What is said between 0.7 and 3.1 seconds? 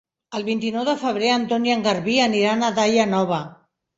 de febrer en Ton i en Garbí aniran a Daia